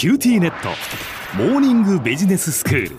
[0.00, 0.70] QTnet。
[1.36, 2.96] モーニングビジネススクール。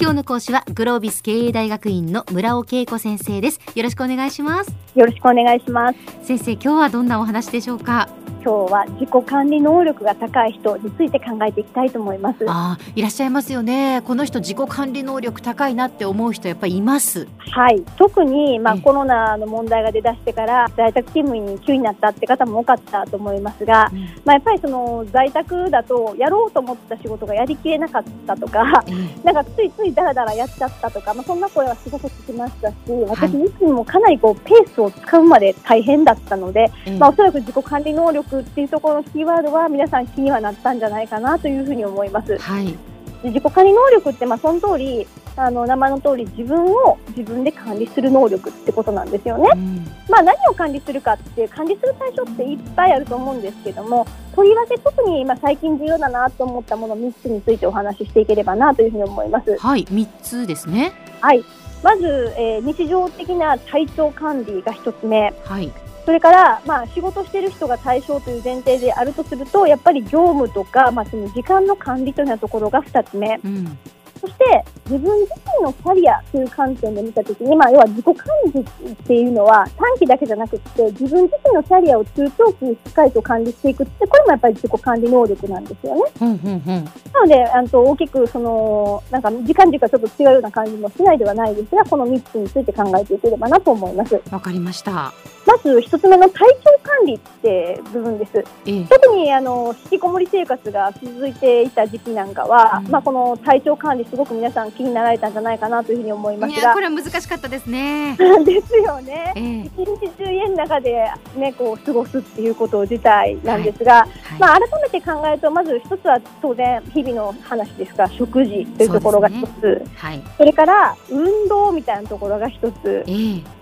[0.00, 3.60] 今日の講師はグロービス経営大学院の村尾恵子先生です。
[3.76, 4.74] よろしくお願いします。
[4.96, 6.26] よろしくお願いします。
[6.26, 8.08] 先生今日はどんなお話でしょうか？
[8.44, 12.44] 今日は自己管理能力が高い人について考えていきたいと思います。
[12.48, 14.02] あいらっしゃいますよね。
[14.04, 17.28] この人自己管理能力高いなって思う人やっぱりいます。
[17.38, 17.82] はい。
[17.96, 28.84] 特にまあコロナの問題が出だしてから在宅勤務に急になったって方も多かったと思いますが、うん、まあやっぱりその在宅だとやろうと思った仕事がやりきれなかったとか、
[29.22, 32.74] なんかついついだらだらやっちゃったとか、まあそんな声はすごく聞きましたし、
[33.08, 42.38] 私自身もかなりこうペースを使うまで大変だったので、まあおそらく自己管理能力っていうところのキーワードは皆さん気にはなったんじゃないかなというふうに思います。
[42.38, 42.76] はい、
[43.24, 49.50] 自己管理能力って、まあ、その通りあの名前の通り自分を自分で管理する能力ってことなんですよね。
[49.54, 59.56] うん、まあ、何を管理するかって管理する対象っていっぱいあると思うんですけどもとりわけ特に今最近重要だなと思ったもの3つについてお話ししていければなというふうに思います。
[59.56, 61.42] はい3つですねはい
[61.82, 65.72] まず、えー、日常的な体調管理が1つ目、はい、
[66.04, 73.78] それから、まあ、仕事している人が対象という前提であるとするとやっぱり業務とか、まあ、その時間の管理というようなところが2つ目、うん、
[74.22, 78.14] そして自分自身のキャリアという観点で見たときに、まあ、要は自己管
[78.54, 86.12] 理っていうのは短期だけじゃなくて自分自身のキャリアを中長期にしっかりと管理していくってこれもやっぱり自己管理能力なんですよね。
[86.20, 94.20] うんうんうん、なのであの大きくそのなんか時間軸がちょっと違うような感じもしないではないですがこの3つについて考えていければなと思います。
[94.30, 95.12] わかりました
[95.52, 98.42] まず1つ目の体調管理って部分です。
[98.64, 108.16] ええ、特にあの引きこもり生活が続いていた時期なんかは、うん、まあ、この体調管理すごく皆さん気になられたんじゃないかなというふうに思いますがこれは難しかったですね。
[108.46, 109.70] ですよね。
[109.76, 114.08] 一、え、日中家の中で、ね、こう過ごすっていうこと自体なんですが、はい。
[114.08, 123.04] はい、まあ、改めて考えるとまず一つは当然日々の話ですが食事というところが一つ、ねはい、それから運動みたいなところが一つ、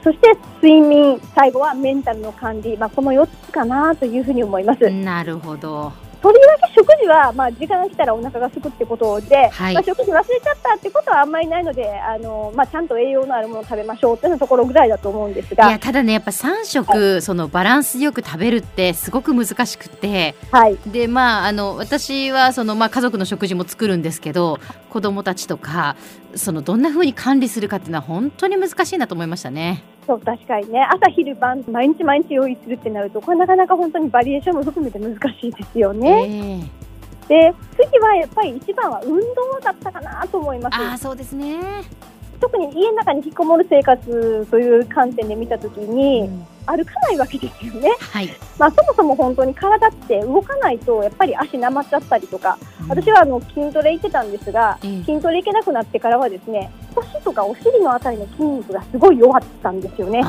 [0.04, 1.20] そして睡眠。
[1.41, 4.88] 最後はメンタルの管理、まあ、この4つかなというふうに思います。
[4.91, 5.92] なるほど。
[6.22, 15.69] とりわけ食事は、まあ、時間が来たらお腹がすくってことで、はい、まあ、食事忘れちゃったってことはあんまりないので、あのまあ、ちゃんと栄養のあるものを食べましょうというところぐらいだと思うんですが。
[15.69, 24.58] いやただね、やっぱ3食、はい、そのバランスよく食べるってすごく難しくて、はい、でまあ、あの私はその、まあ、家族の食事も作るんですけど
[24.90, 25.96] 子供たちとか
[26.34, 29.82] そのどんなふうに管理するかっていうのは本当に難しいなと思いましたね。
[30.06, 30.83] そう確かにね。
[30.83, 36.69] 朝昼晩毎日毎日用意するってなるとこれなかなか本当にバリエーションも含めて難しいですよね。
[37.28, 40.77] えー、で次はやっぱり一番は運動だったかなと思います。
[40.77, 41.59] あそうですね。
[42.41, 60.22] 特に家の中に引きこもる生活という観点で見たときに、うん、歩かないわけですよね、はい、まあ、そもそも本当に体って動かないとやっぱり足なまっちゃったりとか、うん、私はあの筋トレ行ってたんですが、うん、筋トレ行けなくなってからはですね腰とかお尻のあたりの筋肉がすごい弱ったんですよね。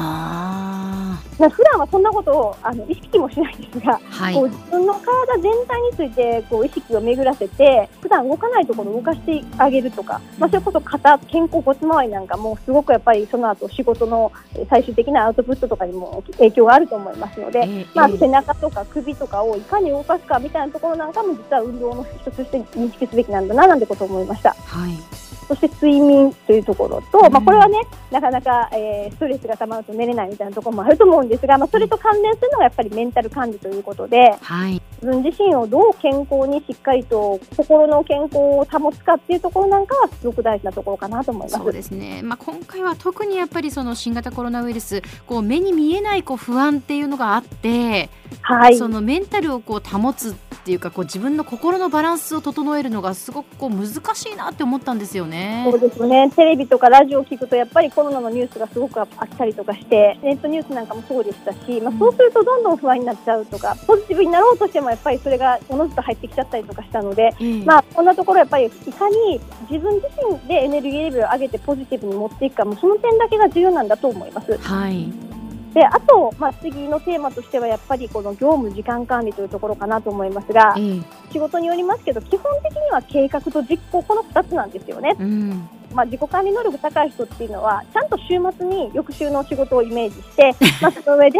[1.41, 14.31] まあ、普段はそんなことをあの意識もしないんですが、はい、こう自分の体全体についてこう意識を巡らせて普段動かないところを動かしてあげるとか、まあ、それこそ肩、肩甲骨周りなんかもすごくやっぱりその後仕事の
[14.69, 24.53] 最終的なアウトプットとかにも影響があると思いますので、えー、まあ、背中とか首とかをいかに動かすかみたいなところなんかも実は運動の一つとして認識すべきなんだななんてことを思いました。
[24.53, 41.57] はいそして睡眠というところと、まあ、これはね、なかなか、えー、ストレスがたまると寝れないみたいなところもあると思うんですが、まあ、それと関連するのがやっぱりメンタル管理ということで、はい、自分自身をどう健康にしっかりと心の健康を保つかっていうところなんかはすごく大事なところかなと思います。
[41.57, 48.09] そうですね、まあ、今回は特にやっぱりその新型コロナウイルスこう目に見えないこう不安っていうのがあって、
[48.41, 55.67] はい、そのメンタルをこう保つっていうかこう自分の心のバランスを整えるのがすごくこう難しいなって思ったんですよね。
[55.71, 56.29] そうですね。
[56.35, 59.07] テレビとかラジオを聞くとやっぱりコロナのニュースがすごくあっ
[59.37, 74.55] たりとかしてネットニュースなんかもそうでしたし、まあ、そうするとどんどん不安になっちゃうとかポジティブになろうとしてもやっぱりそれがおのずと入ってきちゃったりとかしたので、うん、まあこんなところやっぱりいかに自分自身でエネルギーレベルを上げてポジティブに持っていくかもその点だけが重要なんだと思います。
[74.59, 75.30] はい
[75.73, 85.15] であと、まあ、次のテーマとしてはやっぱりこの業務時間管理というところかなと思いますが、うん、仕事によりますけど基本的には計画と実行この2つなんですよね。
[85.19, 91.39] うんまあ、自己管理能力高い人っていうのはちゃんと週末に翌週の仕事をイメージして まあその上で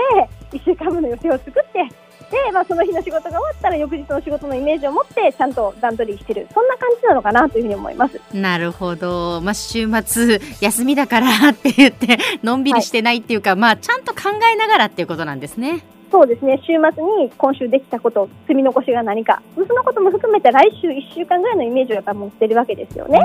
[0.52, 1.88] 1週間分の予定を作って
[2.32, 6.48] で、まあ、その日の仕事が終わったら翌日の仕事のイメージを持ってちゃんと段取りしてる。
[6.54, 8.20] そんな感じなのかなというふうに思います。
[8.34, 15.84] なるほど、まあ、週末休みだからって言って のんびりしてないっていうか、はい、まあ、ちゃんと考えながらっていうことなんですね。
[16.12, 23.22] そうですね、週末に今週できたこと、積み残しが何か、そのことも含めて来週1週間ぐらいのイメージをやっぱ持ってるわけですよね。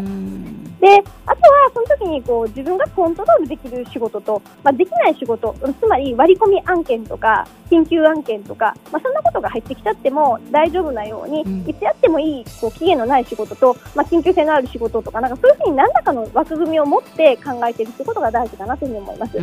[0.80, 0.88] で、
[1.26, 19.38] あとはその時にこう自分がコントロールできる仕事と、まあ、できない仕事、つまり割り込み案件とか、緊急案件とか、まあ、そんなことが入ってきちゃっても大丈夫なように、うん、いつやってもいいこう期限のない仕事と、まあ、緊急性のある仕事とか、なんかそういうふうに何らかの枠組みを持って考えているということが大事かなというふうに思います。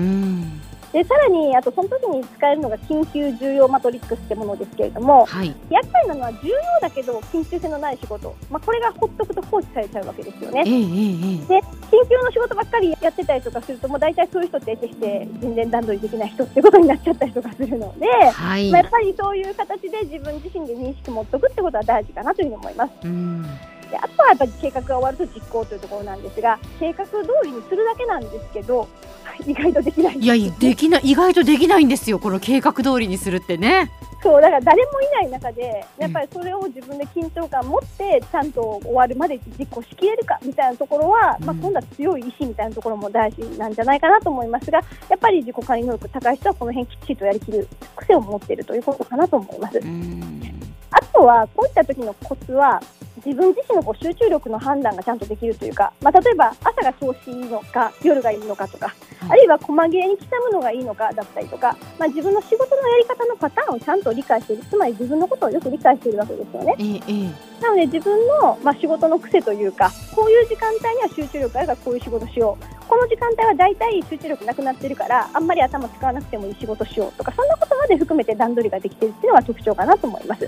[0.93, 10.59] うんでさらに、あとその時に使えるのが緊急重要マトリックスってものですけれども、はい、厄介なのは重要だけど緊急性のない仕事、まあ、これがほっとくと放置されちゃうわけですよね。
[10.59, 22.91] えー、で緊急の仕事ばっかりやってたりとかするともう大体そういう人って得てして全然段取りできない人ってことになっちゃったりとかするので、はい、まあ、やっぱりそういう形で自分自身で認識持っておくってことは大事かなというふうに思います。
[23.03, 23.45] うん
[23.93, 27.13] であとはやっぱり計画が終わると実行というところなんですが計画通
[27.43, 28.87] りにするだけなんですけど
[29.45, 33.91] 意外とできないいやできない意外とできないんですよこの計画通りにするってね。
[34.23, 44.79] そうだから誰もいない中でやっぱりそれを自分で緊張感を持ってちゃんと終わるまで実行しきれるかみたいなところは、まあ、今度は強い意志みたいなところも大事なんじゃないかなと思いますが
[45.09, 47.67] やっぱり自己管理能力高い人はこの辺きっちりとやりきる
[47.97, 49.81] 癖を持っているということかなと思います。
[50.91, 52.81] あとはこういった時のコツは
[53.25, 58.93] 自分自身のこう集中力の判断がちゃんとできるというか、まあ、例えば朝が調子いいのか夜がいいのかとか、
[59.29, 64.63] あるいは細切れに刻むのがいいのかだったりとか、まあ、自分の仕事のやり方のパターンをちゃんと理解している。
[64.69, 66.75] つまり自分のことをよく理解しているわけですよね。
[67.61, 72.83] なので自分の、まあ、仕事の癖というかこういう時間帯には集中力あるからこういう仕事しよう。
[72.87, 80.47] この時間帯は大体集中力なくなってるからあんまり頭使わなくてもいい仕事しようとかそんなことまで含めて段取りができているっていうのが特徴かなと思います。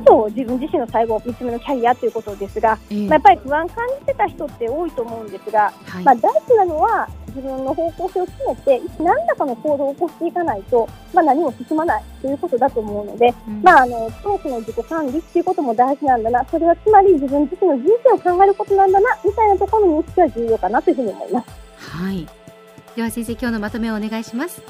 [0.00, 21.50] あと自分自身の最後3つ目のキャリアということですが、えー、まあ、やっぱり不安感じてた人って多いと思うんですが、はい、まあ、大事なのは自分の方向性を決めて何らかの行動を起こしていかないと、まあ、何も進まないということだと思うので、うん、まあ、あの長期の自己管理っていうことも大事なんだなそれはつまり自分自身の人生を考えることなんだなみたいなところの認識は重要かなというふうに思います。
[21.78, 22.26] はい
[22.96, 24.62] では先生今日のまとめをお願いします。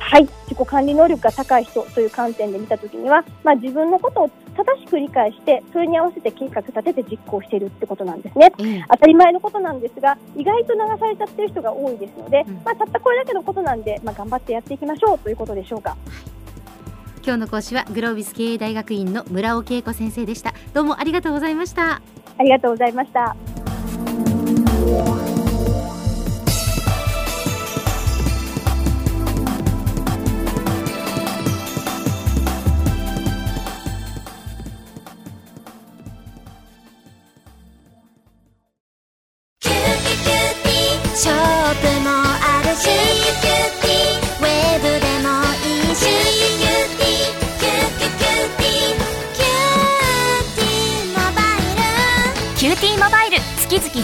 [0.00, 15.96] はい、自己管理能力が高い人という観点で見たときには、まあ、自分のことを正しく理解して、それに合わせて計画立てて実行しているってことなんですね、うん、当たり前のことなんですが、意外と流されちゃってる人が多いですので、うん、まあ、たったこれだけのことなんで、まあ、頑張ってやっていきましょうということでしょうか。
[17.22, 20.54] 今日の講師はグロービス経営大学院の村尾恵子先生でした。
[20.72, 22.00] どうもありがとうございました。
[22.38, 23.36] ありがとうございました。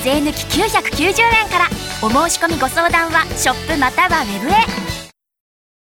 [0.06, 1.68] 税抜き990円から。
[2.00, 4.75] お申し込みご相談はショップまたはウェブへ。